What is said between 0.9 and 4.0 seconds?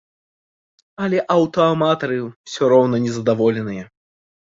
Але аўтааматары ўсё роўна незадаволеныя.